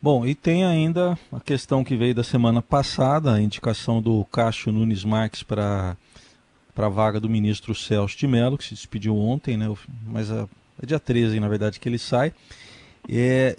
Bom, 0.00 0.24
e 0.24 0.34
tem 0.34 0.64
ainda 0.64 1.18
a 1.32 1.40
questão 1.40 1.82
que 1.82 1.96
veio 1.96 2.14
da 2.14 2.22
semana 2.22 2.62
passada, 2.62 3.32
a 3.32 3.40
indicação 3.40 4.00
do 4.00 4.24
Cássio 4.26 4.70
Nunes 4.70 5.04
Marques 5.04 5.42
para 5.42 5.96
a 6.76 6.88
vaga 6.88 7.18
do 7.18 7.28
ministro 7.28 7.74
Celso 7.74 8.16
de 8.16 8.28
Mello, 8.28 8.58
que 8.58 8.64
se 8.64 8.74
despediu 8.74 9.16
ontem, 9.16 9.56
né? 9.56 9.66
mas 10.06 10.30
é, 10.30 10.46
é 10.80 10.86
dia 10.86 11.00
13, 11.00 11.40
na 11.40 11.48
verdade, 11.48 11.80
que 11.80 11.88
ele 11.88 11.98
sai. 11.98 12.32
É, 13.08 13.56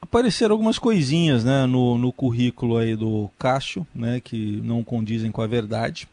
apareceram 0.00 0.52
algumas 0.52 0.78
coisinhas 0.78 1.42
né, 1.42 1.66
no, 1.66 1.96
no 1.96 2.12
currículo 2.12 2.76
aí 2.76 2.94
do 2.94 3.30
Cássio, 3.38 3.86
né, 3.94 4.20
que 4.20 4.60
não 4.62 4.84
condizem 4.84 5.32
com 5.32 5.40
a 5.40 5.46
verdade. 5.46 6.06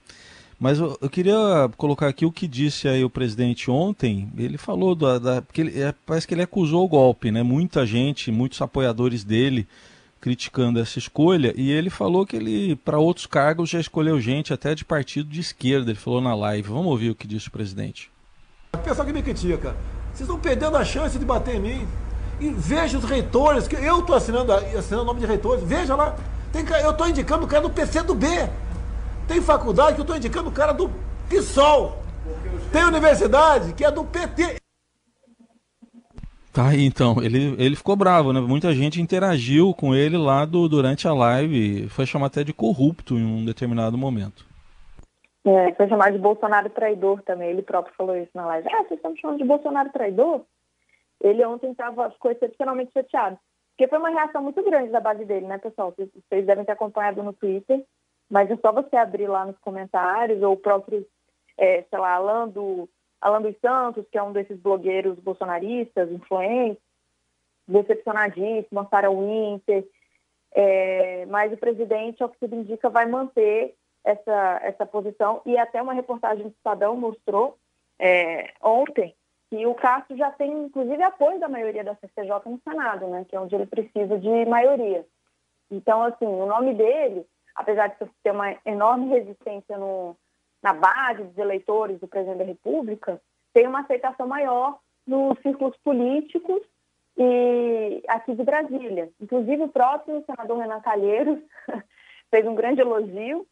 Mas 0.60 0.78
eu, 0.78 0.98
eu, 1.00 1.10
queria 1.10 1.72
colocar 1.78 2.08
aqui 2.08 2.26
o 2.26 2.32
que 2.32 2.48
disse 2.48 2.88
aí 2.88 3.04
o 3.04 3.10
presidente 3.10 3.72
ontem. 3.72 4.30
Ele 4.38 4.58
falou 4.58 4.94
da, 4.94 5.18
da 5.18 5.42
porque 5.42 5.62
ele, 5.62 5.82
é, 5.82 5.94
parece 6.06 6.28
que 6.28 6.34
ele 6.34 6.42
acusou 6.42 6.84
o 6.84 6.88
golpe, 6.88 7.32
né? 7.32 7.42
Muita 7.44 7.86
gente, 7.86 8.30
muitos 8.30 8.62
apoiadores 8.62 9.24
dele 9.24 9.66
criticando 10.20 10.82
essa 10.82 11.00
escolha 11.00 11.54
e 11.56 11.72
ele 11.72 11.90
falou 11.90 12.26
que 12.26 12.36
ele 12.36 12.76
para 12.76 13.00
outros 13.00 13.26
cargos 13.26 13.70
já 13.70 13.80
escolheu 13.80 14.20
gente 14.20 14.54
até 14.54 14.76
de 14.76 14.84
partido 14.84 15.30
de 15.30 15.40
esquerda. 15.40 15.92
Ele 15.92 16.00
falou 16.00 16.20
na 16.20 16.36
live. 16.36 16.68
Vamos 16.68 16.88
ouvir 16.88 17.12
o 17.12 17.16
que 17.16 17.26
disse 17.26 17.48
o 17.48 17.52
presidente. 17.52 18.12
Pessoal 18.84 19.08
que 19.08 19.14
me 19.14 19.24
critica, 19.24 19.76
vocês 20.14 20.22
estão 20.22 20.38
perdendo 20.38 20.76
a 20.76 20.84
chance 20.84 21.18
de 21.18 21.24
bater 21.24 21.56
em 21.56 21.60
mim. 21.60 21.88
E 22.42 22.50
veja 22.50 22.98
os 22.98 23.04
reitores, 23.04 23.68
que 23.68 23.76
eu 23.76 24.00
estou 24.00 24.16
assinando, 24.16 24.54
assinando 24.54 25.04
o 25.04 25.06
nome 25.06 25.20
de 25.22 25.26
reitores. 25.26 25.64
Veja 25.64 25.96
lá, 25.96 26.16
tem, 26.52 26.66
eu 26.84 26.92
estou 26.92 27.08
indicando 27.08 27.46
o 27.46 27.48
cara 27.48 27.64
do 27.64 27.70
PC 27.70 28.04
do 28.04 28.16
B. 28.16 28.28
Tem 29.30 29.40
faculdade 29.40 29.94
que 29.94 30.00
eu 30.00 30.04
estou 30.04 30.18
indicando 30.18 30.50
o 30.50 30.52
cara 30.52 30.74
do 30.74 30.90
PSOL. 31.30 32.00
Tem 32.74 32.84
universidade 32.84 33.76
que 33.76 33.86
é 33.86 33.92
do 33.92 34.04
PT. 34.04 34.58
Tá 36.52 36.70
aí 36.70 36.84
então, 36.84 37.22
ele, 37.22 37.56
ele 37.64 37.76
ficou 37.76 37.96
bravo, 37.96 38.34
né? 38.34 38.40
Muita 38.40 38.74
gente 38.74 39.00
interagiu 39.00 39.72
com 39.72 39.94
ele 39.94 40.18
lá 40.18 40.46
do, 40.46 40.68
durante 40.68 41.08
a 41.08 41.14
live, 41.14 41.88
foi 41.90 42.08
chamado 42.08 42.32
até 42.32 42.44
de 42.44 42.52
corrupto 42.52 43.14
em 43.20 43.24
um 43.24 43.46
determinado 43.46 43.96
momento. 43.96 44.44
É, 45.46 45.74
foi 45.76 45.88
chamado 45.88 46.14
de 46.14 46.20
Bolsonaro 46.20 46.70
traidor 46.72 47.22
também, 47.22 47.52
ele 47.52 47.62
próprio 47.62 47.94
falou 47.96 48.18
isso 48.18 48.32
na 48.34 48.48
live. 48.48 48.68
Ah, 48.68 48.80
vocês 48.80 48.98
estão 48.98 49.12
me 49.12 49.20
chamando 49.22 49.38
de 49.38 49.46
Bolsonaro 49.46 49.92
traidor? 49.92 50.42
Ele 51.22 51.46
ontem 51.46 51.70
estava, 51.70 52.10
ficou 52.10 52.32
excepcionalmente 52.32 52.92
chateado. 52.92 53.38
Porque 53.78 53.88
foi 53.88 54.00
uma 54.00 54.10
reação 54.10 54.42
muito 54.42 54.64
grande 54.64 54.92
da 54.92 55.00
base 55.00 55.24
dele, 55.24 55.46
né, 55.46 55.60
pessoal? 55.60 55.94
Vocês, 55.96 56.10
vocês 56.28 56.46
devem 56.48 56.66
ter 56.66 56.72
acompanhado 56.72 57.22
no 57.22 57.32
Twitter. 57.32 57.86
Mas 58.30 58.50
é 58.52 58.56
só 58.58 58.72
você 58.72 58.96
abrir 58.96 59.28
lá 59.28 59.46
nos 59.46 59.58
comentários, 59.60 60.42
ou 60.42 60.54
o 60.54 60.58
próprio, 60.58 61.06
é, 61.58 61.84
sei 61.84 62.00
lá, 62.00 62.14
Alan, 62.14 62.48
do, 62.48 62.88
Alan 63.20 63.42
dos 63.42 63.56
Santos, 63.60 64.06
que 64.12 64.18
é 64.18 64.24
um 64.24 64.32
desses 64.32 64.58
blogueiros 64.60 65.18
bolsonaristas, 65.20 66.12
influentes, 66.12 66.82
decepcionadíssimo, 67.68 68.88
Sarah 68.90 69.10
Winter. 69.10 69.86
É, 70.52 71.26
mas 71.28 71.52
o 71.54 71.58
presidente, 71.58 72.22
ao 72.22 72.30
que 72.30 72.40
tudo 72.40 72.56
indica, 72.56 72.90
vai 72.90 73.06
manter 73.06 73.76
essa, 74.04 74.60
essa 74.64 74.86
posição. 74.86 75.42
E 75.46 75.58
até 75.58 75.82
uma 75.82 75.94
reportagem 75.94 76.44
do 76.44 76.50
Estadão 76.50 76.96
mostrou 76.96 77.58
é, 77.98 78.54
ontem 78.62 79.16
que 79.50 79.66
o 79.66 79.74
Castro 79.74 80.16
já 80.16 80.32
tem, 80.32 80.52
inclusive, 80.66 81.02
apoio 81.02 81.40
da 81.40 81.50
maioria 81.50 81.84
da 81.84 81.96
CCJ 81.96 82.42
no 82.46 82.62
Senado, 82.64 83.08
né, 83.08 83.26
que 83.28 83.36
é 83.36 83.40
onde 83.40 83.56
ele 83.56 83.66
precisa 83.66 84.18
de 84.18 84.46
maioria. 84.46 85.06
Então, 85.72 86.04
assim, 86.04 86.26
o 86.26 86.46
nome 86.46 86.74
dele 86.76 87.26
apesar 87.60 87.88
de 87.88 87.96
ter 88.24 88.32
uma 88.32 88.56
enorme 88.66 89.10
resistência 89.10 89.78
no, 89.78 90.16
na 90.64 90.74
base 90.74 91.24
dos 91.24 91.38
eleitores 91.38 92.00
do 92.00 92.08
presidente 92.08 92.38
da 92.38 92.46
República, 92.46 93.22
tem 93.54 93.68
uma 93.68 93.82
aceitação 93.82 94.26
maior 94.26 94.80
nos 95.06 95.38
círculos 95.42 95.76
políticos 95.84 96.62
e 97.18 98.02
aqui 98.08 98.34
de 98.34 98.44
Brasília. 98.46 99.10
Inclusive, 99.20 99.64
o 99.64 99.68
próprio 99.68 100.24
senador 100.26 100.58
Renan 100.58 100.80
Calheiros 100.80 101.40
fez 102.32 102.48
um 102.48 102.56
grande 102.56 102.80
elogio 102.80 103.46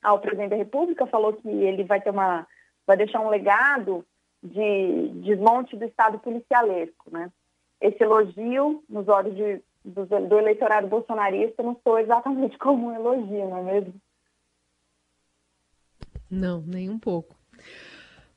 ao 0.00 0.20
presidente 0.20 0.50
da 0.50 0.56
República, 0.56 1.06
falou 1.06 1.32
que 1.32 1.48
ele 1.48 1.82
vai 1.82 2.00
ter 2.00 2.10
uma, 2.10 2.46
vai 2.86 2.96
deixar 2.96 3.20
um 3.20 3.28
legado 3.28 4.04
de 4.40 5.08
desmonte 5.14 5.76
do 5.76 5.84
Estado 5.84 6.20
policialesco, 6.20 7.10
né? 7.10 7.28
Esse 7.80 8.04
elogio, 8.04 8.84
nos 8.88 9.08
olhos 9.08 9.34
de, 9.34 9.60
do, 9.84 10.06
do 10.06 10.38
eleitorado 10.38 10.88
bolsonarista, 10.88 11.62
não 11.62 11.76
sou 11.82 11.98
exatamente 11.98 12.56
como 12.58 12.88
um 12.88 12.94
elogio, 12.94 13.48
não 13.48 13.58
é 13.58 13.72
mesmo? 13.72 13.94
Não, 16.30 16.62
nem 16.62 16.88
um 16.88 16.98
pouco. 16.98 17.36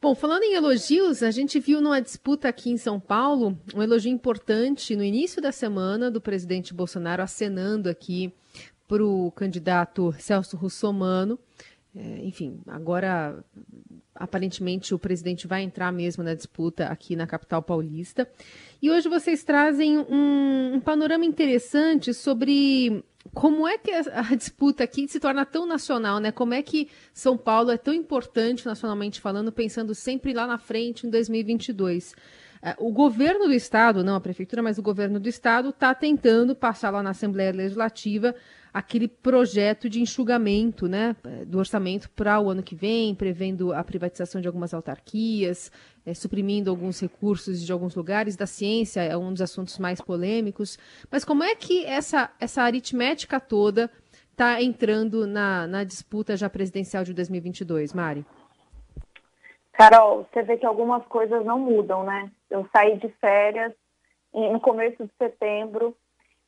Bom, 0.01 0.13
falando 0.13 0.43
em 0.43 0.53
elogios, 0.53 1.23
a 1.23 1.31
gente 1.31 1.59
viu 1.59 1.81
numa 1.81 2.01
disputa 2.01 2.47
aqui 2.47 2.69
em 2.69 2.77
São 2.77 2.99
Paulo 2.99 3.57
um 3.73 3.81
elogio 3.81 4.11
importante 4.11 4.95
no 4.95 5.03
início 5.03 5.41
da 5.41 5.51
semana 5.51 6.11
do 6.11 6.21
presidente 6.21 6.73
Bolsonaro 6.73 7.23
acenando 7.23 7.89
aqui 7.89 8.31
para 8.87 9.03
o 9.03 9.31
candidato 9.31 10.13
Celso 10.19 10.57
Russomano. 10.57 11.39
É, 11.95 12.25
enfim, 12.25 12.59
agora 12.67 13.41
aparentemente 14.13 14.93
o 14.93 14.99
presidente 14.99 15.47
vai 15.47 15.63
entrar 15.63 15.91
mesmo 15.91 16.23
na 16.23 16.33
disputa 16.33 16.87
aqui 16.87 17.15
na 17.15 17.25
capital 17.25 17.61
paulista. 17.61 18.27
E 18.81 18.91
hoje 18.91 19.07
vocês 19.07 19.43
trazem 19.43 19.97
um, 19.97 20.73
um 20.75 20.79
panorama 20.79 21.25
interessante 21.25 22.13
sobre 22.13 23.03
como 23.33 23.67
é 23.67 23.77
que 23.77 23.91
a, 23.91 24.03
a, 24.29 24.35
disputa 24.35 24.83
aqui 24.83 25.07
se 25.07 25.19
torna 25.19 25.45
tão 25.45 25.65
nacional, 25.65 26.19
né? 26.19 26.31
Como 26.31 26.53
é 26.53 26.61
que 26.61 26.89
São 27.13 27.37
Paulo 27.37 27.71
é 27.71 27.77
tão 27.77 27.93
importante 27.93 28.65
nacionalmente 28.65 29.21
falando, 29.21 29.51
pensando 29.51 29.95
sempre 29.95 30.33
lá 30.33 30.45
na 30.45 30.57
frente 30.57 31.07
em 31.07 31.09
2022? 31.09 32.13
É, 32.61 32.75
o 32.77 32.91
governo 32.91 33.45
do 33.45 33.53
estado, 33.53 34.03
não 34.03 34.15
a 34.15 34.21
prefeitura, 34.21 34.61
mas 34.61 34.77
o 34.77 34.81
governo 34.81 35.19
do 35.19 35.29
estado 35.29 35.69
está 35.69 35.93
tentando 35.93 36.55
passar 36.55 36.89
lá 36.89 37.01
na 37.01 37.11
Assembleia 37.11 37.51
Legislativa 37.51 38.35
aquele 38.75 39.07
projeto 39.07 39.89
de 39.89 40.01
enxugamento 40.01 40.85
né, 40.85 41.15
do 41.47 41.57
orçamento 41.57 42.09
para 42.09 42.41
o 42.41 42.49
ano 42.49 42.61
que 42.61 42.75
vem, 42.75 43.15
prevendo 43.15 43.71
a 43.71 43.81
privatização 43.81 44.41
de 44.41 44.47
algumas 44.47 44.73
autarquias, 44.73 45.71
é, 46.05 46.13
suprimindo 46.13 46.69
alguns 46.69 46.99
recursos 46.99 47.65
de 47.65 47.71
alguns 47.71 47.95
lugares. 47.95 48.35
Da 48.35 48.45
ciência 48.45 48.99
é 48.99 49.15
um 49.15 49.31
dos 49.31 49.41
assuntos 49.41 49.79
mais 49.79 50.01
polêmicos. 50.01 50.77
Mas 51.09 51.23
como 51.23 51.41
é 51.41 51.55
que 51.55 51.85
essa, 51.85 52.29
essa 52.37 52.63
aritmética 52.63 53.39
toda 53.39 53.89
está 54.29 54.61
entrando 54.61 55.25
na, 55.25 55.65
na 55.67 55.85
disputa 55.85 56.35
já 56.35 56.49
presidencial 56.49 57.05
de 57.05 57.13
2022, 57.13 57.93
Mari? 57.93 58.25
Carol, 59.71 60.27
você 60.33 60.43
vê 60.43 60.57
que 60.57 60.65
algumas 60.65 61.05
coisas 61.05 61.45
não 61.45 61.59
mudam, 61.59 62.03
né? 62.03 62.29
Eu 62.49 62.67
saí 62.75 62.97
de 62.97 63.07
férias 63.21 63.71
no 64.33 64.59
começo 64.59 65.01
de 65.01 65.11
setembro 65.17 65.95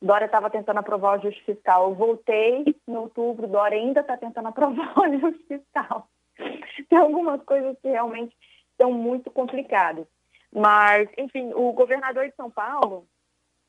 Dória 0.00 0.26
estava 0.26 0.48
tentando 0.48 0.78
aprovar 0.78 1.12
o 1.12 1.14
ajuste 1.20 1.44
fiscal. 1.44 1.88
Eu 1.88 1.94
voltei 1.94 2.76
em 2.86 2.96
outubro, 2.96 3.48
Dória 3.48 3.78
ainda 3.78 4.00
está 4.00 4.16
tentando 4.16 4.48
aprovar 4.48 4.96
o 4.96 5.02
ajuste 5.02 5.44
fiscal. 5.46 6.08
Tem 6.88 6.98
algumas 6.98 7.42
coisas 7.42 7.76
que 7.80 7.88
realmente 7.88 8.34
são 8.76 8.92
muito 8.92 9.30
complicadas. 9.30 10.06
Mas, 10.52 11.08
enfim, 11.18 11.52
o 11.54 11.72
governador 11.72 12.26
de 12.26 12.34
São 12.34 12.50
Paulo, 12.50 13.06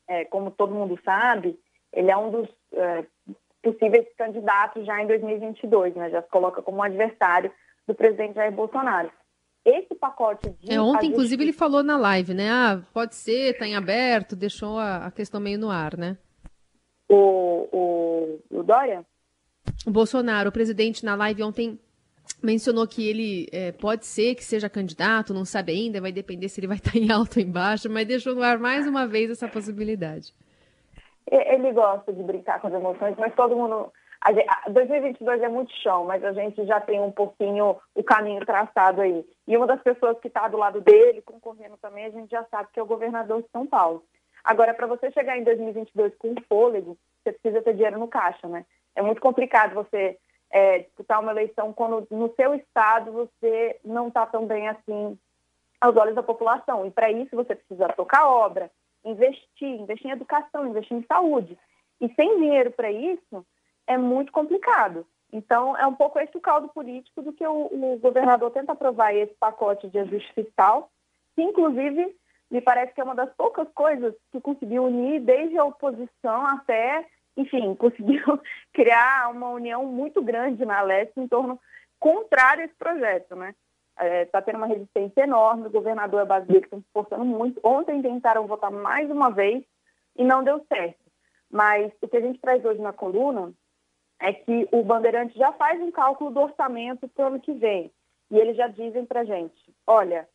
é, 0.08 0.24
como 0.24 0.50
todo 0.50 0.74
mundo 0.74 0.98
sabe, 1.04 1.58
ele 1.92 2.10
é 2.10 2.16
um 2.16 2.30
dos 2.30 2.48
é, 2.72 3.04
possíveis 3.62 4.06
candidatos 4.16 4.86
já 4.86 5.02
em 5.02 5.06
2022, 5.06 5.94
né? 5.94 6.10
Já 6.10 6.22
se 6.22 6.28
coloca 6.28 6.62
como 6.62 6.82
adversário 6.82 7.52
do 7.86 7.94
presidente 7.94 8.34
Jair 8.34 8.52
Bolsonaro. 8.52 9.10
Esse 9.64 9.94
pacote 9.94 10.50
de. 10.58 10.72
É, 10.72 10.80
ontem, 10.80 11.08
inclusive, 11.08 11.42
ele 11.42 11.52
falou 11.52 11.82
na 11.82 11.98
live, 11.98 12.32
né? 12.32 12.50
Ah, 12.50 12.82
pode 12.94 13.14
ser, 13.14 13.52
está 13.52 13.66
em 13.66 13.76
aberto, 13.76 14.34
deixou 14.34 14.78
a, 14.78 15.06
a, 15.06 15.10
questão 15.10 15.40
meio 15.40 15.58
no 15.58 15.70
ar, 15.70 15.96
né? 15.98 16.16
O, 17.08 17.68
o, 17.70 18.58
o 18.58 18.62
Dória? 18.62 19.04
O 19.86 19.90
Bolsonaro, 19.90 20.48
o 20.48 20.52
presidente, 20.52 21.04
na 21.04 21.14
live 21.14 21.42
ontem 21.42 21.78
mencionou 22.42 22.86
que 22.86 23.06
ele 23.06 23.48
é, 23.52 23.72
pode 23.72 24.06
ser 24.06 24.34
que 24.34 24.44
seja 24.44 24.68
candidato, 24.68 25.34
não 25.34 25.44
sabe 25.44 25.72
ainda, 25.72 26.00
vai 26.00 26.12
depender 26.12 26.48
se 26.48 26.60
ele 26.60 26.66
vai 26.66 26.76
estar 26.78 26.96
em 26.96 27.10
alto 27.10 27.38
ou 27.38 27.42
em 27.42 27.50
baixo, 27.50 27.90
mas 27.90 28.06
deixou 28.06 28.34
no 28.34 28.42
ar 28.42 28.58
mais 28.58 28.86
uma 28.86 29.06
vez 29.06 29.30
essa 29.30 29.48
possibilidade. 29.48 30.32
Ele 31.30 31.72
gosta 31.72 32.12
de 32.12 32.22
brincar 32.22 32.60
com 32.60 32.68
as 32.68 32.74
emoções, 32.74 33.14
mas 33.18 33.34
todo 33.34 33.54
mundo 33.54 33.92
a, 34.20 34.68
2022 34.68 35.42
é 35.42 35.48
muito 35.48 35.72
chão, 35.76 36.04
mas 36.04 36.22
a 36.24 36.32
gente 36.32 36.64
já 36.66 36.80
tem 36.80 37.00
um 37.00 37.10
pouquinho 37.10 37.76
o 37.94 38.04
caminho 38.04 38.44
traçado 38.44 39.00
aí. 39.00 39.24
E 39.46 39.56
uma 39.56 39.66
das 39.66 39.82
pessoas 39.82 40.18
que 40.20 40.28
está 40.28 40.46
do 40.48 40.58
lado 40.58 40.80
dele, 40.80 41.22
concorrendo 41.22 41.76
também, 41.78 42.04
a 42.04 42.10
gente 42.10 42.30
já 42.30 42.44
sabe 42.44 42.68
que 42.72 42.78
é 42.78 42.82
o 42.82 42.86
governador 42.86 43.42
de 43.42 43.48
São 43.50 43.66
Paulo. 43.66 44.04
Agora, 44.44 44.74
para 44.74 44.86
você 44.86 45.10
chegar 45.10 45.38
em 45.38 45.44
2022 45.44 46.14
com 46.16 46.34
fôlego, 46.48 46.98
você 47.22 47.32
precisa 47.32 47.62
ter 47.62 47.74
dinheiro 47.74 47.98
no 47.98 48.08
caixa, 48.08 48.46
né? 48.46 48.64
É 48.94 49.02
muito 49.02 49.20
complicado 49.20 49.74
você 49.74 50.18
é, 50.50 50.80
disputar 50.80 51.20
uma 51.20 51.32
eleição 51.32 51.72
quando 51.72 52.06
no 52.10 52.32
seu 52.34 52.54
estado 52.54 53.12
você 53.12 53.78
não 53.84 54.08
está 54.08 54.26
tão 54.26 54.46
bem 54.46 54.68
assim 54.68 55.18
aos 55.80 55.96
olhos 55.96 56.14
da 56.14 56.22
população. 56.22 56.86
E 56.86 56.90
para 56.90 57.10
isso 57.10 57.34
você 57.34 57.54
precisa 57.54 57.88
tocar 57.90 58.28
obra, 58.28 58.70
investir, 59.04 59.80
investir 59.80 60.10
em 60.10 60.14
educação, 60.14 60.66
investir 60.66 60.96
em 60.96 61.04
saúde. 61.06 61.56
E 62.00 62.12
sem 62.14 62.38
dinheiro 62.38 62.70
para 62.70 62.90
isso, 62.90 63.46
é 63.90 63.98
muito 63.98 64.30
complicado. 64.30 65.04
Então, 65.32 65.76
é 65.76 65.84
um 65.84 65.94
pouco 65.94 66.18
esse 66.20 66.36
o 66.36 66.40
caldo 66.40 66.68
político 66.68 67.22
do 67.22 67.32
que 67.32 67.44
o, 67.44 67.66
o 67.66 67.98
governador 67.98 68.50
tenta 68.52 68.72
aprovar 68.72 69.14
esse 69.14 69.34
pacote 69.34 69.88
de 69.88 69.98
ajuste 69.98 70.32
fiscal, 70.32 70.88
que, 71.34 71.42
inclusive, 71.42 72.14
me 72.48 72.60
parece 72.60 72.94
que 72.94 73.00
é 73.00 73.04
uma 73.04 73.16
das 73.16 73.32
poucas 73.34 73.68
coisas 73.74 74.14
que 74.30 74.40
conseguiu 74.40 74.84
unir 74.84 75.20
desde 75.20 75.58
a 75.58 75.64
oposição 75.64 76.46
até, 76.46 77.04
enfim, 77.36 77.74
conseguiu 77.74 78.40
criar 78.72 79.30
uma 79.30 79.50
união 79.50 79.84
muito 79.86 80.22
grande 80.22 80.64
na 80.64 80.82
Leste 80.82 81.18
em 81.18 81.26
torno 81.26 81.58
contrário 81.98 82.62
a 82.62 82.66
esse 82.66 82.74
projeto, 82.74 83.34
né? 83.34 83.54
Está 83.96 84.04
é, 84.04 84.24
tá 84.24 84.42
tendo 84.42 84.56
uma 84.56 84.66
resistência 84.66 85.22
enorme, 85.22 85.66
o 85.66 85.70
governador 85.70 86.20
e 86.20 86.22
a 86.22 86.26
base 86.26 86.46
dele 86.46 86.64
estão 86.64 86.78
se 86.78 86.86
esforçando 86.86 87.24
muito. 87.24 87.60
Ontem 87.62 88.00
tentaram 88.00 88.46
votar 88.46 88.70
mais 88.70 89.10
uma 89.10 89.30
vez 89.30 89.64
e 90.16 90.24
não 90.24 90.42
deu 90.42 90.64
certo. 90.72 90.98
Mas 91.50 91.92
o 92.00 92.08
que 92.08 92.16
a 92.16 92.20
gente 92.20 92.40
traz 92.40 92.64
hoje 92.64 92.80
na 92.80 92.92
coluna 92.92 93.52
é 94.20 94.32
que 94.32 94.68
o 94.70 94.82
Bandeirante 94.82 95.36
já 95.36 95.52
faz 95.52 95.80
um 95.80 95.90
cálculo 95.90 96.30
do 96.30 96.40
orçamento 96.40 97.08
para 97.08 97.24
o 97.24 97.28
ano 97.28 97.40
que 97.40 97.52
vem. 97.52 97.90
E 98.30 98.38
eles 98.38 98.56
já 98.56 98.68
dizem 98.68 99.04
para 99.04 99.20
a 99.20 99.24
gente, 99.24 99.74
olha, 99.86 100.28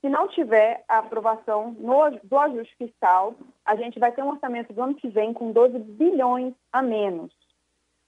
se 0.00 0.08
não 0.08 0.26
tiver 0.28 0.84
a 0.88 0.98
aprovação 0.98 1.76
no, 1.78 2.10
do 2.24 2.38
ajuste 2.38 2.74
fiscal, 2.76 3.34
a 3.64 3.76
gente 3.76 3.98
vai 3.98 4.10
ter 4.12 4.22
um 4.22 4.30
orçamento 4.30 4.72
do 4.72 4.82
ano 4.82 4.94
que 4.94 5.08
vem 5.08 5.32
com 5.32 5.52
12 5.52 5.78
bilhões 5.78 6.54
a 6.72 6.80
menos. 6.80 7.32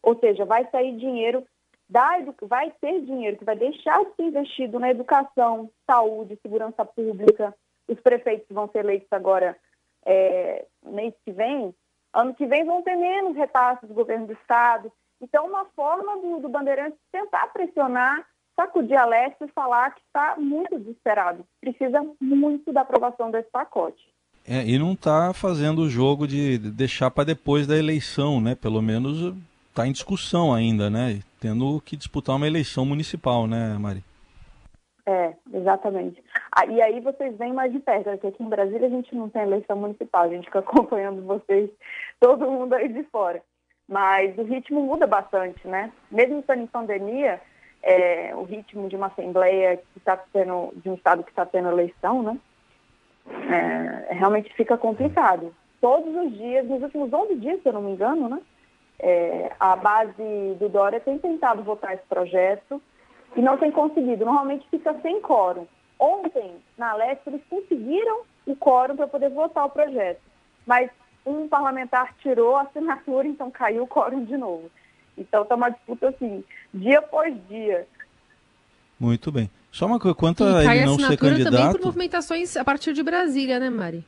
Ou 0.03 0.19
seja, 0.19 0.45
vai 0.45 0.69
sair 0.71 0.97
dinheiro, 0.97 1.45
da, 1.89 2.19
vai 2.43 2.73
ter 2.81 3.01
dinheiro 3.03 3.37
que 3.37 3.45
vai 3.45 3.57
deixar 3.57 4.05
de 4.05 4.15
ser 4.15 4.23
investido 4.25 4.79
na 4.79 4.91
educação, 4.91 5.71
saúde, 5.87 6.39
segurança 6.43 6.85
pública. 6.85 7.55
Os 7.87 8.01
prefeitos 8.01 8.47
vão 8.51 8.69
ser 8.69 8.79
eleitos 8.79 9.09
agora 9.13 9.57
é, 10.05 10.67
mês 10.85 11.15
que 11.25 11.33
vem. 11.33 11.75
Ano 12.13 12.35
que 12.35 12.47
vem 12.47 12.65
vão 12.65 12.83
ter 12.83 12.97
menos 12.97 13.37
repasses 13.37 13.89
do 13.89 13.95
governo 13.95 14.27
do 14.27 14.33
Estado. 14.33 14.91
Então, 15.25 15.47
uma 15.47 15.65
forma 15.75 16.19
do, 16.19 16.41
do 16.41 16.49
Bandeirantes 16.51 16.99
tentar 17.11 17.47
pressionar, 17.47 18.27
sacudir 18.55 18.97
a 18.97 19.07
leste 19.07 19.43
e 19.43 19.49
falar 19.49 19.91
que 19.95 20.03
está 20.03 20.37
muito 20.37 20.79
desesperado. 20.79 21.47
Precisa 21.63 22.05
muito 22.21 22.71
da 22.73 22.83
aprovação 22.83 23.31
desse 23.31 23.51
pacote. 23.51 24.07
É, 24.47 24.63
e 24.67 24.79
não 24.79 24.93
está 24.93 25.33
fazendo 25.33 25.81
o 25.81 25.89
jogo 25.89 26.29
de 26.29 26.59
deixar 26.59 27.11
para 27.11 27.25
depois 27.25 27.67
da 27.67 27.75
eleição, 27.75 28.39
né? 28.39 28.55
Pelo 28.55 28.83
menos 28.83 29.35
está 29.71 29.87
em 29.87 29.93
discussão 29.93 30.53
ainda, 30.53 30.91
né? 30.91 31.21
Tendo 31.41 31.81
que 31.81 31.97
disputar 31.97 32.37
uma 32.37 32.47
eleição 32.47 32.85
municipal, 32.85 33.47
né, 33.47 33.79
Mari? 33.81 34.05
É, 35.07 35.35
exatamente. 35.55 36.23
Ah, 36.53 36.67
e 36.67 36.83
aí 36.83 37.01
vocês 37.01 37.35
vêm 37.39 37.55
mais 37.55 37.73
de 37.73 37.79
perto, 37.79 38.11
porque 38.11 38.27
aqui 38.27 38.43
em 38.43 38.49
Brasília 38.49 38.87
a 38.87 38.91
gente 38.91 39.15
não 39.15 39.31
tem 39.31 39.43
eleição 39.43 39.77
municipal, 39.77 40.25
a 40.25 40.29
gente 40.29 40.45
fica 40.45 40.59
acompanhando 40.61 41.23
vocês, 41.23 41.71
todo 42.21 42.51
mundo 42.51 42.75
aí 42.75 42.89
de 42.89 43.03
fora 43.05 43.43
mas 43.89 44.37
o 44.39 44.43
ritmo 44.43 44.83
muda 44.83 45.07
bastante, 45.07 45.67
né? 45.67 45.93
Mesmo 46.11 46.41
estando 46.41 46.63
em 46.63 46.67
pandemia, 46.67 47.41
é, 47.83 48.35
o 48.35 48.43
ritmo 48.43 48.89
de 48.89 48.97
uma 48.97 49.09
assembleia 49.09 49.77
que 49.77 49.99
está 49.99 50.17
tendo, 50.17 50.73
de 50.77 50.89
um 50.89 50.95
estado 50.95 51.23
que 51.23 51.31
está 51.31 51.45
tendo 51.45 51.69
eleição, 51.69 52.23
né? 52.23 52.39
É, 53.27 54.15
realmente 54.15 54.53
fica 54.55 54.77
complicado. 54.77 55.55
Todos 55.81 56.15
os 56.15 56.33
dias, 56.33 56.67
nos 56.67 56.83
últimos 56.83 57.13
11 57.13 57.35
dias, 57.37 57.63
se 57.63 57.69
eu 57.69 57.75
não 57.75 57.83
me 57.83 57.93
engano, 57.93 58.29
né? 58.29 58.41
É, 58.99 59.53
a 59.61 59.77
base 59.77 60.55
do 60.59 60.69
Dória 60.69 61.01
tem 61.01 61.19
tentado 61.19 61.63
votar 61.63 61.93
esse 61.93 62.05
projeto 62.09 62.81
e 63.37 63.43
não 63.43 63.59
tem 63.59 63.71
conseguido. 63.71 64.25
Normalmente 64.25 64.67
fica 64.71 64.95
sem 65.03 65.21
quórum. 65.21 65.67
Ontem, 65.99 66.57
na 66.79 66.95
Leste, 66.95 67.29
eles 67.29 67.43
conseguiram 67.51 68.23
o 68.47 68.57
quórum 68.57 68.97
para 68.97 69.07
poder 69.07 69.31
votar 69.31 69.67
o 69.67 69.71
projeto. 69.71 70.21
Mas 70.67 70.91
um 71.25 71.49
parlamentar 71.49 72.15
tirou 72.21 72.57
a 72.57 72.63
assinatura, 72.63 73.27
então 73.27 73.51
caiu 73.51 73.85
o 73.85 73.89
quórum 73.89 74.25
de 74.25 74.37
novo. 74.37 74.71
Então 75.17 75.43
está 75.43 75.55
uma 75.55 75.71
disputa 75.71 76.09
assim, 76.09 76.45
dia 76.73 76.99
após 76.99 77.35
dia. 77.49 77.87
Muito 78.99 79.31
bem. 79.33 79.51
Só 79.71 79.87
uma 79.87 79.99
coisa, 79.99 80.15
quanto 80.15 80.45
a 80.45 80.65
ele 80.75 80.85
não 80.85 80.99
ser 80.99 81.17
candidato... 81.17 81.53
também 81.53 81.73
por 81.73 81.85
movimentações 81.85 82.57
a 82.57 82.65
partir 82.65 82.93
de 82.93 83.03
Brasília, 83.03 83.59
né, 83.59 83.71
Mari? 83.71 84.05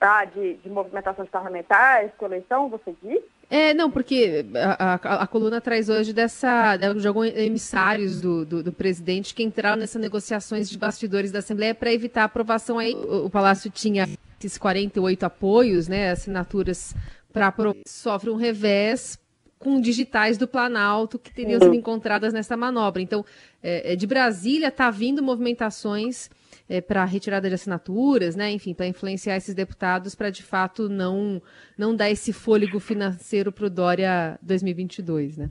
Ah, 0.00 0.24
de, 0.24 0.54
de 0.54 0.68
movimentações 0.68 1.28
parlamentares, 1.28 2.10
com 2.16 2.26
eleição, 2.26 2.68
você 2.68 2.94
diz? 3.02 3.22
É, 3.48 3.74
não, 3.74 3.90
porque 3.90 4.46
a, 4.54 4.94
a, 4.94 5.22
a, 5.22 5.26
coluna 5.26 5.60
traz 5.60 5.90
hoje 5.90 6.14
dessa 6.14 6.74
de 6.76 7.06
alguns 7.06 7.26
emissários 7.36 8.18
do, 8.18 8.46
do, 8.46 8.62
do, 8.62 8.72
presidente 8.72 9.34
que 9.34 9.42
entraram 9.42 9.76
nessas 9.76 10.00
negociações 10.00 10.70
de 10.70 10.78
bastidores 10.78 11.30
da 11.30 11.40
Assembleia 11.40 11.74
para 11.74 11.92
evitar 11.92 12.22
a 12.22 12.24
aprovação. 12.24 12.78
Aí 12.78 12.94
o, 12.94 13.26
o, 13.26 13.30
Palácio 13.30 13.70
tinha 13.70 14.08
esses 14.46 14.58
48 14.58 15.24
apoios, 15.24 15.88
né, 15.88 16.10
assinaturas 16.10 16.94
para 17.32 17.52
sofre 17.86 18.30
um 18.30 18.36
revés 18.36 19.18
com 19.58 19.80
digitais 19.80 20.36
do 20.36 20.48
Planalto 20.48 21.18
que 21.18 21.32
teriam 21.32 21.60
sido 21.60 21.74
encontradas 21.74 22.32
nessa 22.32 22.56
manobra. 22.56 23.00
Então, 23.00 23.24
é, 23.62 23.92
é 23.92 23.96
de 23.96 24.06
Brasília 24.06 24.68
está 24.68 24.90
vindo 24.90 25.22
movimentações 25.22 26.28
é, 26.68 26.80
para 26.80 27.04
retirada 27.04 27.48
de 27.48 27.54
assinaturas, 27.54 28.34
né? 28.34 28.50
Enfim, 28.50 28.74
para 28.74 28.86
influenciar 28.86 29.36
esses 29.36 29.54
deputados 29.54 30.14
para 30.14 30.30
de 30.30 30.42
fato 30.42 30.88
não 30.88 31.40
não 31.78 31.94
dar 31.94 32.10
esse 32.10 32.32
fôlego 32.32 32.80
financeiro 32.80 33.52
para 33.52 33.66
o 33.66 33.70
Dória 33.70 34.38
2022, 34.42 35.38
né? 35.38 35.48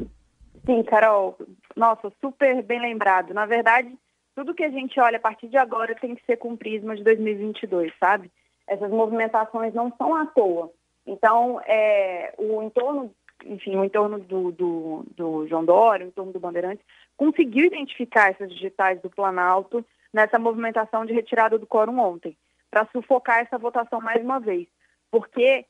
Sim, 0.66 0.84
Carol. 0.84 1.38
Nossa, 1.76 2.12
super 2.22 2.62
bem 2.64 2.82
lembrado. 2.82 3.34
Na 3.34 3.46
verdade, 3.46 3.96
tudo 4.36 4.54
que 4.54 4.64
a 4.64 4.70
gente 4.70 5.00
olha 5.00 5.18
a 5.18 5.22
partir 5.22 5.48
de 5.48 5.58
agora 5.58 5.96
tem 5.96 6.16
que 6.16 6.26
ser 6.26 6.38
com 6.38 6.54
o 6.54 6.58
prisma 6.58 6.96
de 6.96 7.04
2022, 7.04 7.92
sabe? 8.00 8.30
Essas 8.72 8.90
movimentações 8.90 9.74
não 9.74 9.92
são 9.98 10.16
à 10.16 10.26
toa. 10.28 10.72
Então, 11.06 11.60
é, 11.66 12.34
o 12.38 12.64
entorno 12.64 13.14
enfim, 13.46 13.76
o 13.76 13.84
entorno 13.84 14.20
do, 14.20 14.52
do, 14.52 15.06
do 15.16 15.48
João 15.48 15.66
Dória, 15.66 16.06
o 16.06 16.10
entorno 16.10 16.32
do 16.32 16.40
Bandeirantes, 16.40 16.86
conseguiu 17.18 17.66
identificar 17.66 18.30
essas 18.30 18.52
digitais 18.52 19.02
do 19.02 19.10
Planalto 19.10 19.84
nessa 20.14 20.38
movimentação 20.38 21.06
de 21.06 21.14
retirada 21.14 21.58
do 21.58 21.66
quórum 21.66 22.00
ontem, 22.00 22.38
para 22.70 22.88
sufocar 22.92 23.40
essa 23.40 23.58
votação 23.58 24.00
mais 24.00 24.24
uma 24.24 24.40
vez. 24.40 24.68
Porque, 25.10 25.66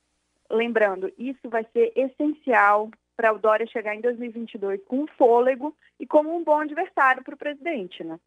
lembrando, 0.49 1.11
isso 1.17 1.49
vai 1.49 1.65
ser 1.71 1.93
essencial 1.95 2.89
para 3.15 3.33
o 3.33 3.39
Dória 3.39 3.65
chegar 3.67 3.95
em 3.95 4.01
2022 4.01 4.83
com 4.85 5.07
fôlego 5.17 5.75
e 5.99 6.05
como 6.05 6.35
um 6.35 6.43
bom 6.43 6.59
adversário 6.59 7.23
para 7.23 7.35
o 7.35 7.37
presidente, 7.37 8.03
né? 8.03 8.19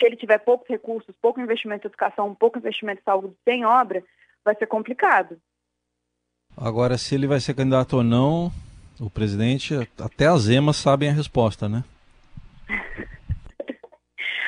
Se 0.00 0.06
ele 0.06 0.16
tiver 0.16 0.38
poucos 0.38 0.66
recursos, 0.66 1.14
pouco 1.20 1.40
investimento 1.40 1.86
em 1.86 1.90
educação, 1.90 2.34
pouco 2.34 2.58
investimento 2.58 3.02
em 3.02 3.04
saúde 3.04 3.36
sem 3.44 3.66
obra, 3.66 4.02
vai 4.42 4.54
ser 4.56 4.66
complicado. 4.66 5.38
Agora, 6.56 6.96
se 6.96 7.14
ele 7.14 7.26
vai 7.26 7.38
ser 7.38 7.54
candidato 7.54 7.98
ou 7.98 8.02
não, 8.02 8.50
o 8.98 9.10
presidente, 9.10 9.74
até 10.02 10.26
as 10.26 10.48
emas 10.48 10.76
sabem 10.76 11.10
a 11.10 11.12
resposta, 11.12 11.68
né? 11.68 11.84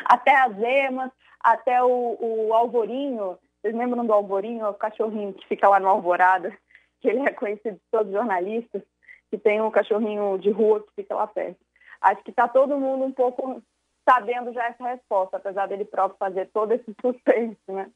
até 0.06 0.34
as 0.40 0.58
emas, 0.58 1.10
até 1.40 1.82
o, 1.82 2.16
o 2.18 2.54
Alvorinho. 2.54 3.38
Vocês 3.60 3.74
lembram 3.74 4.06
do 4.06 4.12
Alvorinho, 4.12 4.66
o 4.68 4.74
cachorrinho 4.74 5.34
que 5.34 5.46
fica 5.46 5.68
lá 5.68 5.78
no 5.78 5.88
Alvorada, 5.88 6.56
que 7.00 7.08
ele 7.08 7.20
é 7.20 7.32
conhecido 7.32 7.74
de 7.74 7.82
todos 7.90 8.08
os 8.08 8.12
jornalistas, 8.12 8.82
que 9.30 9.36
tem 9.36 9.60
um 9.60 9.70
cachorrinho 9.70 10.38
de 10.38 10.50
rua 10.50 10.80
que 10.80 11.02
fica 11.02 11.14
lá 11.14 11.26
perto. 11.26 11.60
Acho 12.00 12.22
que 12.24 12.30
está 12.30 12.48
todo 12.48 12.78
mundo 12.78 13.04
um 13.04 13.12
pouco 13.12 13.62
sabendo 14.08 14.52
já 14.52 14.66
essa 14.66 14.84
resposta, 14.84 15.36
apesar 15.36 15.66
dele 15.66 15.84
próprio 15.84 16.18
fazer 16.18 16.48
todo 16.52 16.72
esse 16.72 16.94
suspense, 17.00 17.58
né? 17.68 17.88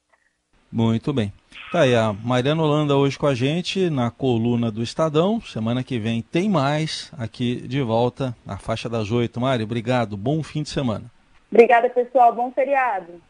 Muito 0.71 1.13
bem. 1.13 1.33
Tá 1.71 1.83
aí 1.83 1.95
a 1.95 2.13
Mariana 2.13 2.63
Holanda 2.63 2.97
hoje 2.97 3.19
com 3.19 3.27
a 3.27 3.35
gente 3.35 3.89
na 3.89 4.11
coluna 4.11 4.71
do 4.71 4.83
Estadão. 4.83 5.41
Semana 5.41 5.83
que 5.83 5.99
vem 5.99 6.21
tem 6.21 6.51
mais 6.51 7.13
aqui 7.17 7.57
de 7.67 7.81
volta 7.81 8.37
na 8.45 8.59
faixa 8.59 8.89
das 8.89 9.11
oito. 9.11 9.41
Mário, 9.41 9.65
obrigado. 9.65 10.17
Bom 10.17 10.43
fim 10.43 10.63
de 10.63 10.69
semana. 10.69 11.05
Obrigada, 11.51 11.89
pessoal. 11.89 12.35
Bom 12.35 12.51
feriado. 12.51 13.23